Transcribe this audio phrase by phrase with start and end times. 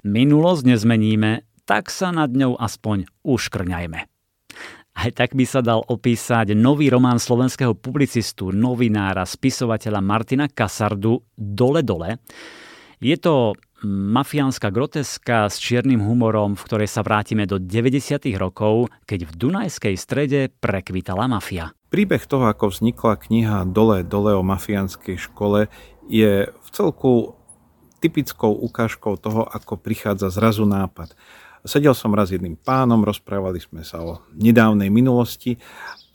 [0.00, 4.00] Minulosť nezmeníme, tak sa nad ňou aspoň uškrňajme.
[4.90, 11.86] Aj tak by sa dal opísať nový román slovenského publicistu, novinára, spisovateľa Martina Kasardu Dole
[11.86, 12.20] dole.
[13.00, 18.28] Je to mafiánska groteska s čiernym humorom, v ktorej sa vrátime do 90.
[18.36, 21.72] rokov, keď v Dunajskej strede prekvitala mafia.
[21.88, 25.72] Príbeh toho, ako vznikla kniha Dole dole o mafiánskej škole,
[26.12, 27.39] je v celku
[28.00, 31.12] typickou ukážkou toho, ako prichádza zrazu nápad.
[31.68, 35.60] Sedel som raz jedným pánom, rozprávali sme sa o nedávnej minulosti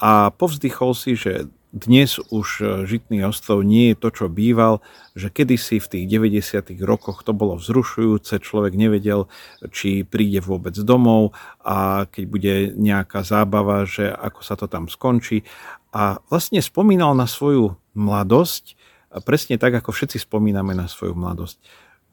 [0.01, 4.79] a povzdychol si, že dnes už e, Žitný ostrov nie je to, čo býval,
[5.11, 6.71] že kedysi v tých 90.
[6.87, 9.27] rokoch to bolo vzrušujúce, človek nevedel,
[9.75, 15.43] či príde vôbec domov a keď bude nejaká zábava, že ako sa to tam skončí.
[15.91, 18.79] A vlastne spomínal na svoju mladosť,
[19.23, 21.59] presne tak, ako všetci spomíname na svoju mladosť.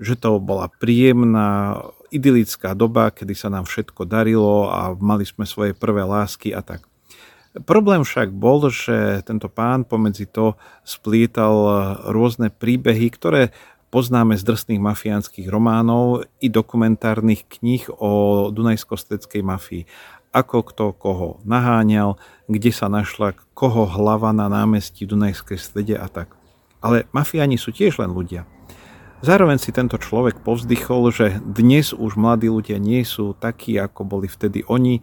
[0.03, 1.81] Že to bola príjemná,
[2.13, 6.85] idylická doba, kedy sa nám všetko darilo a mali sme svoje prvé lásky a tak.
[7.69, 10.57] Problém však bol, že tento pán pomedzi to
[10.89, 11.55] splietal
[12.09, 13.53] rôzne príbehy, ktoré
[13.93, 19.85] poznáme z drsných mafiánskych románov i dokumentárnych kníh o Dunajsko-Steckej mafii.
[20.33, 22.17] Ako kto koho naháňal,
[22.49, 26.33] kde sa našla koho hlava na námestí Dunajskej strede a tak.
[26.83, 28.45] Ale mafiáni sú tiež len ľudia.
[29.23, 34.27] Zároveň si tento človek povzdychol, že dnes už mladí ľudia nie sú takí, ako boli
[34.27, 35.03] vtedy oni, e,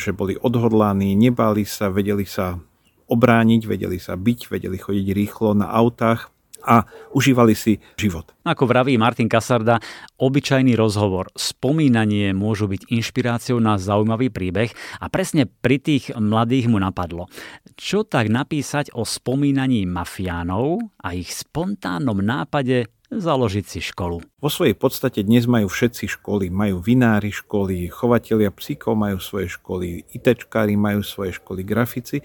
[0.00, 2.56] že boli odhodlaní, nebali sa, vedeli sa
[3.04, 6.33] obrániť, vedeli sa byť, vedeli chodiť rýchlo na autách
[6.64, 8.32] a užívali si život.
[8.44, 9.78] Ako vraví Martin Kasarda,
[10.16, 16.80] obyčajný rozhovor, spomínanie môžu byť inšpiráciou na zaujímavý príbeh a presne pri tých mladých mu
[16.80, 17.28] napadlo.
[17.76, 24.18] Čo tak napísať o spomínaní mafiánov a ich spontánnom nápade založiť si školu.
[24.42, 26.50] Vo svojej podstate dnes majú všetci školy.
[26.50, 32.24] Majú vinári školy, chovatelia psíkov majú svoje školy, ITčkári majú svoje školy, grafici,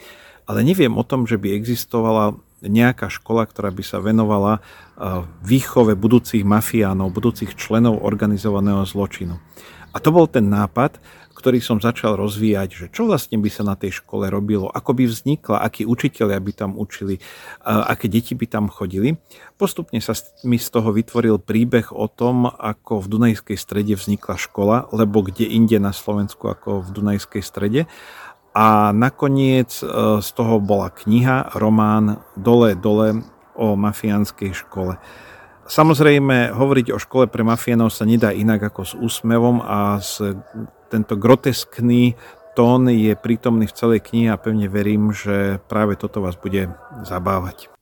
[0.49, 4.59] ale neviem o tom, že by existovala nejaká škola, ktorá by sa venovala
[5.43, 9.39] výchove budúcich mafiánov, budúcich členov organizovaného zločinu.
[9.89, 11.01] A to bol ten nápad,
[11.33, 15.07] ktorý som začal rozvíjať, že čo vlastne by sa na tej škole robilo, ako by
[15.07, 17.23] vznikla, akí učiteľia by tam učili,
[17.63, 19.15] aké deti by tam chodili.
[19.55, 20.11] Postupne sa
[20.43, 25.47] mi z toho vytvoril príbeh o tom, ako v Dunajskej strede vznikla škola, lebo kde
[25.47, 27.87] inde na Slovensku ako v Dunajskej strede.
[28.53, 29.85] A nakoniec e,
[30.21, 33.21] z toho bola kniha, román Dole, dole
[33.53, 34.97] o mafiánskej škole.
[35.69, 40.17] Samozrejme, hovoriť o škole pre mafiánov sa nedá inak ako s úsmevom a s
[40.89, 42.17] tento groteskný
[42.57, 46.73] tón je prítomný v celej knihe a pevne verím, že práve toto vás bude
[47.05, 47.69] zabávať.